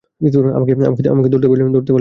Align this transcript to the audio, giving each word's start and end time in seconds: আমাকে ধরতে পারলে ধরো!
আমাকে 0.57 0.71
ধরতে 1.31 1.47
পারলে 1.49 1.63
ধরো! 1.67 1.81